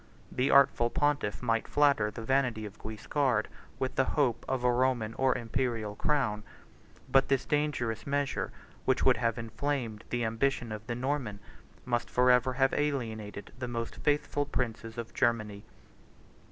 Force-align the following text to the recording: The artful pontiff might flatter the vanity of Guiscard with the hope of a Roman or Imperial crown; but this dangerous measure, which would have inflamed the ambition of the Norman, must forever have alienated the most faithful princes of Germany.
The 0.31 0.49
artful 0.49 0.89
pontiff 0.89 1.43
might 1.43 1.67
flatter 1.67 2.09
the 2.09 2.23
vanity 2.25 2.65
of 2.65 2.79
Guiscard 2.79 3.45
with 3.77 3.93
the 3.93 4.03
hope 4.17 4.43
of 4.49 4.63
a 4.63 4.71
Roman 4.71 5.13
or 5.13 5.37
Imperial 5.37 5.95
crown; 5.95 6.41
but 7.07 7.27
this 7.27 7.45
dangerous 7.45 8.07
measure, 8.07 8.51
which 8.85 9.05
would 9.05 9.17
have 9.17 9.37
inflamed 9.37 10.03
the 10.09 10.25
ambition 10.25 10.71
of 10.71 10.87
the 10.87 10.95
Norman, 10.95 11.39
must 11.85 12.09
forever 12.09 12.53
have 12.53 12.73
alienated 12.73 13.53
the 13.59 13.67
most 13.67 13.97
faithful 13.97 14.47
princes 14.47 14.97
of 14.97 15.13
Germany. 15.13 15.65